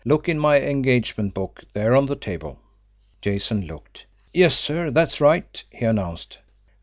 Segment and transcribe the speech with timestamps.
[0.03, 2.57] "Look in my engagement book there on the table."
[3.21, 4.03] Jason looked.
[4.33, 6.39] "Yes, sir, that's right," he announced.